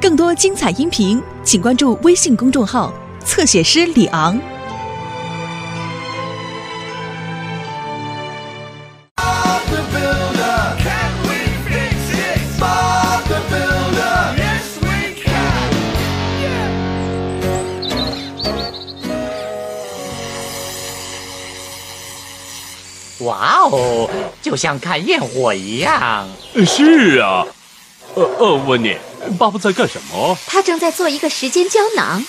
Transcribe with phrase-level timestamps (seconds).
[0.00, 2.92] 更多精彩音频，请关注微信公众号
[3.24, 4.38] 侧写师李昂。
[23.20, 24.10] 哇哦，
[24.42, 26.28] 就像看焰火一样，
[26.66, 27.46] 是啊。
[28.14, 28.96] 呃呃，问你，
[29.38, 30.36] 巴布在干什么？
[30.46, 32.24] 他正在做一个时间胶囊。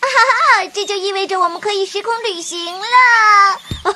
[0.00, 2.86] 啊，这就意味着我们可以时空旅行了。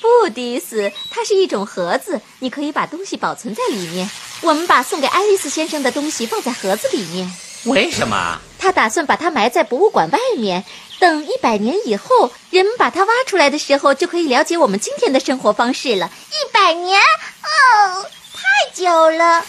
[0.00, 4.10] 不，迪斯，它是一种盒子，你可以把东西保存在里面。
[4.40, 7.30] 我们把送给爱丽丝先生的东西放在盒子里面。
[7.64, 8.38] 为什么？
[8.58, 10.64] 他打算把它埋在博物馆外面，
[10.98, 16.10] 等一百年以后，人们把它挖出来的时候，就可以了解我们今天的生活方式了。
[16.30, 19.44] 一百年哦，太久了。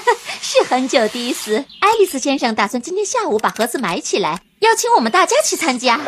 [0.40, 1.64] 是很久，的意思。
[1.80, 6.00] 爱丽丝先生打算今天下午把盒子埋起来，邀请我们大家去参加。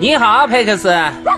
[0.00, 0.94] 你好，佩克斯。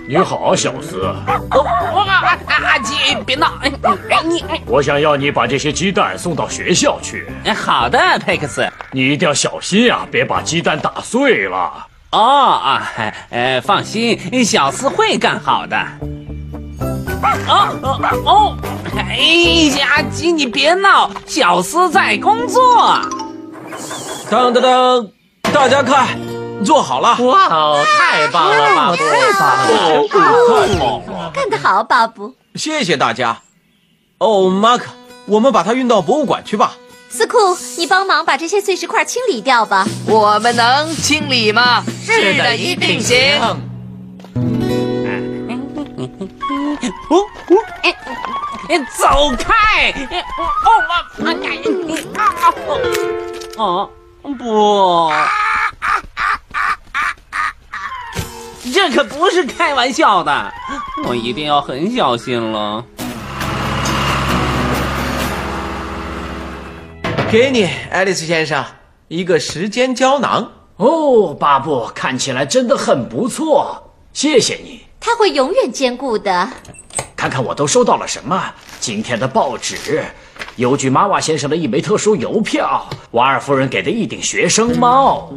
[0.08, 1.02] 你好，小斯，
[1.50, 1.64] 哦，
[1.94, 3.52] 我啊啊阿基，别闹！
[3.62, 3.70] 哎
[4.10, 8.66] 哎你哎我想要你把这些鸡蛋送到学校去，哎好的，佩克斯。
[8.92, 11.86] 你一定要小心呀、别把鸡蛋打碎了。
[12.12, 12.92] 哦啊，
[13.30, 15.76] 呃，放心，小斯会干好的。
[17.48, 18.56] 哦哦哦！
[19.08, 19.16] 哎
[19.78, 23.00] 呀，阿吉，你别闹，小斯在工作。
[24.30, 25.08] 当当当，
[25.52, 26.18] 大家看，
[26.64, 27.16] 做好了。
[27.24, 28.96] 哇哦，太棒了，巴布！
[28.96, 30.18] 太棒了，哦，太
[30.78, 31.30] 棒了！
[31.32, 32.34] 干得好，巴布。
[32.54, 33.38] 谢谢大家。
[34.18, 34.86] 哦，马克，
[35.26, 36.74] 我们把它运到博物馆去吧。
[37.08, 37.38] 斯库，
[37.78, 39.86] 你帮忙把这些碎石块清理掉吧。
[40.06, 41.84] 我们能清理吗？
[42.04, 43.16] 是的，一定行。
[43.40, 43.56] 哦
[47.08, 47.22] 哦，
[48.68, 49.92] 哎哎，走开！
[49.92, 50.40] 哎哦
[50.88, 51.30] 啊
[52.16, 52.24] 啊
[53.56, 53.58] 啊！
[53.58, 53.90] 哦
[54.36, 55.10] 不，
[58.72, 60.52] 这可不是开玩笑的，
[61.06, 62.84] 我一定要很小心了。
[67.30, 68.64] 给你，爱丽丝先生，
[69.08, 70.52] 一个时间胶囊。
[70.76, 74.84] 哦，巴布看起来真的很不错，谢谢你。
[75.00, 76.50] 它会永远坚固的。
[77.16, 78.52] 看看我都收到了什么？
[78.78, 80.04] 今天的报纸，
[80.56, 85.32] 邮局马瓦先生的一枚特殊邮票，瓦尔夫人给的一顶学生帽。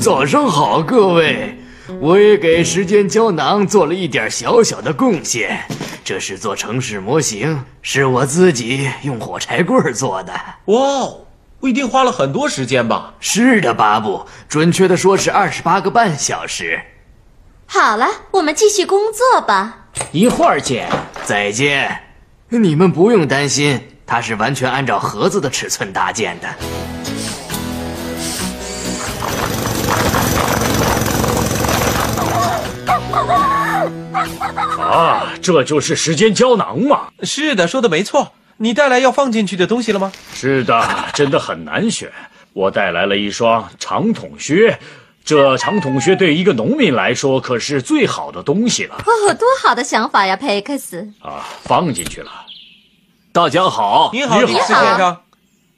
[0.00, 1.56] 早上好，各位！
[2.00, 5.64] 我也给时间胶囊做了一点小小的贡献。
[6.04, 10.32] 这是做城市模型，是我自己用火柴棍做的。
[10.66, 11.20] 哇哦，
[11.60, 13.14] 一定花了很多时间吧？
[13.20, 16.80] 是的，巴布，准确的说是二十八个半小时。
[17.66, 19.78] 好了，我们继续工作吧。
[20.10, 20.88] 一会儿见。
[21.24, 22.00] 再见。
[22.48, 26.48] 你们不用担心，它是完全按照盒子的尺寸搭建的。
[34.78, 37.08] 啊，这就是时间胶囊吗？
[37.22, 38.32] 是的，说的没错。
[38.58, 40.12] 你带来要放进去的东西了吗？
[40.34, 42.10] 是的，真的很难选。
[42.52, 44.78] 我带来了一双长筒靴，
[45.24, 51.12] 这长筒靴对一个农民来说可是最好的东西了哦，多好的想法呀，佩克斯！
[51.20, 51.46] 啊！
[51.62, 52.30] 放进去了。
[53.32, 55.16] 大家好，你好，你好先生。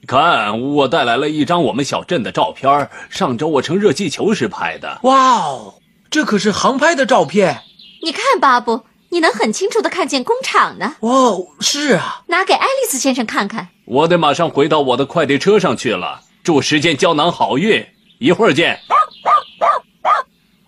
[0.07, 4.99] 看，我带来了一张我们小镇的照片，上周我乘热气球时拍的。
[5.03, 5.75] 哇哦，
[6.11, 7.61] 这可是航拍的照片。
[8.03, 10.97] 你看，巴布，你能很清楚的看见工厂呢。
[11.01, 12.23] 哦，是啊。
[12.29, 13.69] 拿给爱丽丝先生看看。
[13.85, 16.23] 我得马上回到我的快递车上去了。
[16.43, 17.87] 祝时间胶囊好运，
[18.19, 18.81] 一会儿见。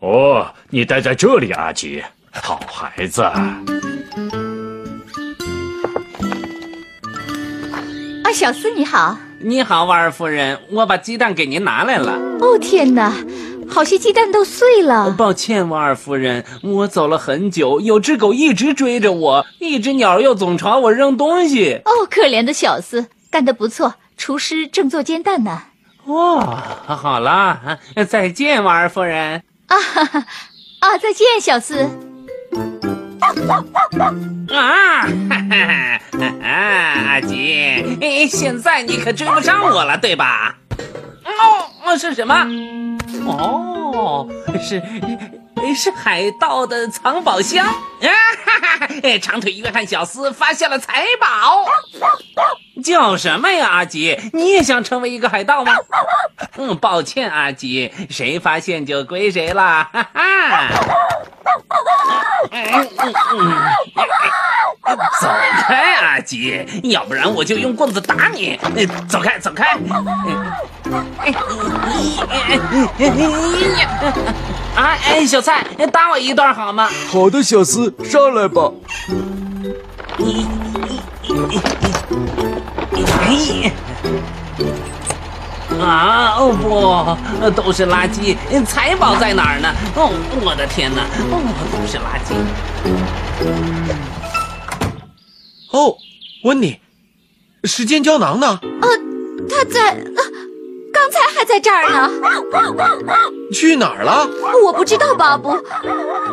[0.07, 2.01] 哦，你待在这里，阿吉，
[2.33, 3.23] 好孩子。
[3.23, 3.61] 啊，
[8.33, 9.19] 小斯你好。
[9.41, 12.13] 你好，瓦尔夫人，我把鸡蛋给您拿来了。
[12.41, 13.13] 哦天哪，
[13.69, 15.11] 好些鸡蛋都碎了。
[15.11, 21.81] 抱歉，瓦尔夫人，我走了很久，有只狗一直追着我，一只鸟又总朝我扔东西。
[21.85, 23.95] 哦，可怜的小斯，干得不错。
[24.17, 25.63] 厨师正做煎蛋呢。
[26.05, 29.43] 哇，好了，再见，瓦尔夫人。
[29.67, 30.27] 啊哈哈，
[30.81, 31.81] 啊，再见，小斯。
[34.49, 36.01] 啊，哈哈哈
[36.41, 36.47] 哈！
[36.47, 40.57] 阿吉，现在你可追不上我了，对吧？
[41.85, 42.47] 哦，是什么？
[43.27, 44.29] 哦，
[44.61, 44.81] 是
[45.75, 48.09] 是海盗的藏宝箱啊！
[48.45, 49.19] 哈哈哈！
[49.21, 51.65] 长腿约翰小斯发现了财宝。
[52.85, 54.17] 叫什么呀，阿吉？
[54.33, 55.73] 你也想成为一个海盗吗？
[56.59, 59.89] 嗯，抱歉，阿吉，谁发现就归谁啦。
[59.93, 60.69] 哈哈。
[62.51, 62.65] 嗯
[62.99, 63.63] 嗯嗯。
[65.21, 65.29] 走
[65.67, 68.59] 开，阿吉，要不然我就用棍子打你！
[68.77, 69.77] 呃走开，走开！
[74.77, 76.89] 啊，哎，小蔡，打我一段好吗？
[77.11, 78.71] 好的，小斯，上来吧。
[83.27, 83.73] 哎
[85.81, 89.73] 啊，哦不，都是垃圾，财宝在哪儿呢？
[89.95, 90.11] 哦，
[90.43, 91.41] 我的天哪，哦，
[91.73, 92.35] 都是垃圾。
[95.73, 95.97] 哦，
[96.45, 96.81] 温妮，
[97.65, 98.59] 时间胶囊呢？
[98.63, 98.89] 呃，
[99.49, 100.23] 它在，呃
[100.93, 102.11] 刚才还在这儿呢。
[103.53, 104.27] 去哪儿了？
[104.65, 105.57] 我不知道，巴布。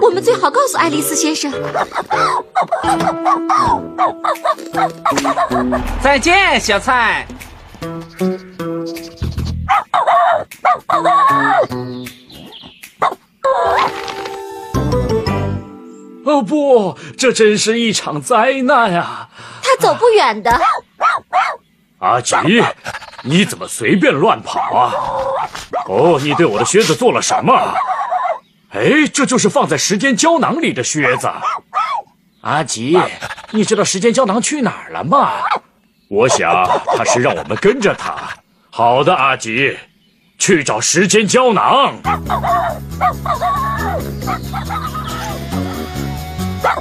[0.02, 1.52] 我们最好告诉爱丽丝先生。
[6.02, 7.28] 再见，小蔡。
[17.24, 19.30] 这真是一场灾难啊！
[19.62, 20.52] 他走不远的。
[22.00, 22.36] 阿吉，
[23.22, 24.92] 你怎么随便乱跑啊？
[25.88, 27.74] 哦，你对我的靴子做了什么？
[28.72, 31.32] 哎，这就是放在时间胶囊里的靴子。
[32.42, 33.00] 阿吉，
[33.52, 35.32] 你知道时间胶囊去哪儿了吗？
[36.10, 38.16] 我想他是让我们跟着他。
[38.70, 39.78] 好的，阿吉，
[40.38, 41.94] 去找时间胶囊。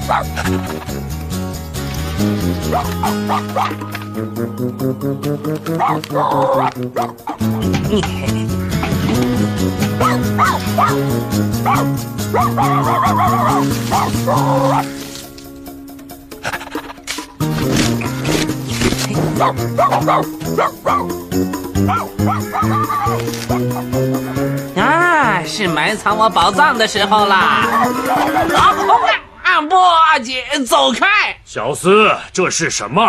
[24.76, 27.66] 啊，是埋藏我宝藏的时候啦！
[30.12, 31.06] 啊啊不，阿吉，走开！
[31.44, 33.02] 小斯，这是什么？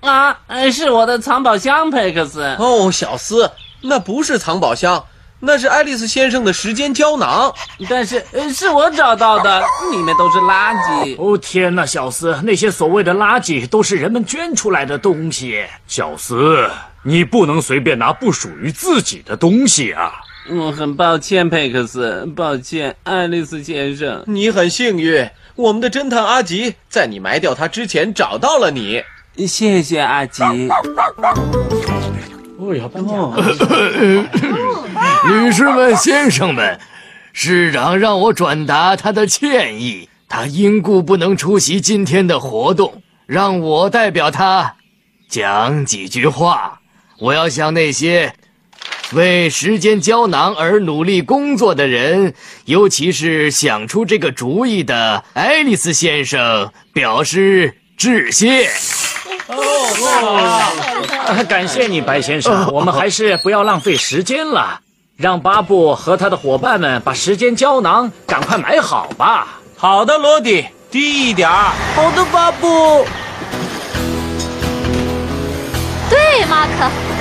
[0.00, 2.42] 啊，呃是我的藏宝箱，佩克斯。
[2.58, 3.50] 哦，小斯，
[3.80, 5.02] 那不是藏宝箱，
[5.40, 7.52] 那是爱丽丝先生的时间胶囊。
[7.88, 11.16] 但是呃是我找到的，里面都是垃圾。
[11.18, 15.64] 哦天哪，小斯，那些所谓的垃圾都是人们捐出来的东西。
[15.86, 16.68] 小斯，
[17.02, 20.12] 你不能随便拿不属于自己的东西啊！
[20.50, 24.22] 我很抱歉，佩克斯，抱歉，爱丽丝先生。
[24.26, 29.04] 你很幸运，我们的侦探阿吉在你埋掉他之前找到了你。
[29.46, 30.42] 谢谢阿吉。
[32.58, 33.36] 哦要，搬家了。
[35.28, 36.80] 女士们、先生们，
[37.32, 44.74] 市长让我转达他的歉意，他因故不能出席今天的活动，让我代表他
[45.28, 46.80] 讲几句话。
[47.20, 48.34] 我要向那些
[49.14, 52.34] 为时间胶囊而努力工作的人，
[52.64, 58.68] 尤其是想出这个主意的爱丽丝先生表示致谢。
[59.46, 62.70] 哦， 感谢你，白先生。
[62.72, 64.80] 我们还是不要浪费时间了，
[65.16, 69.60] 让巴布和他的伙伴们把时间胶囊赶快买好吧。
[69.76, 71.72] 好的，罗迪，低一点儿。
[71.94, 73.06] 好的，巴布。
[76.10, 77.13] 对，马可。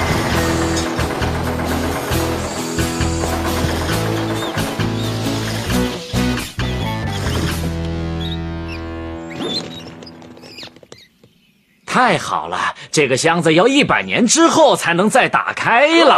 [11.94, 12.58] 太好了，
[12.92, 16.16] 这个箱子要一百年之后才能再打开了。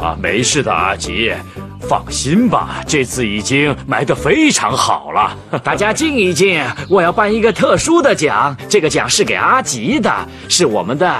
[0.00, 1.34] 啊，没事的，阿吉，
[1.80, 5.36] 放心吧，这次已经埋得非常好了。
[5.64, 10.08] 大家静一静，我要颁一个特殊的奖，这个奖是给阿吉的，
[10.48, 11.12] 是我们的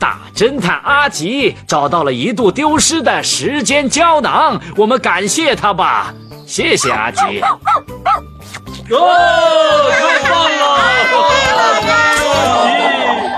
[0.00, 6.12] 大侦探阿吉找到了一度丢失的时间胶囊，我们感谢他吧，
[6.48, 7.40] 谢谢阿吉。
[8.92, 10.80] 哦太棒了！
[12.60, 13.29] 恭喜